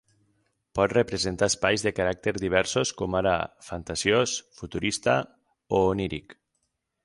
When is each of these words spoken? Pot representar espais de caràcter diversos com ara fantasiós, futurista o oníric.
Pot 0.77 0.93
representar 0.95 1.49
espais 1.51 1.83
de 1.87 1.91
caràcter 1.99 2.33
diversos 2.45 2.93
com 3.03 3.19
ara 3.21 3.35
fantasiós, 3.69 4.35
futurista 4.63 5.19
o 5.81 5.87
oníric. 5.95 6.39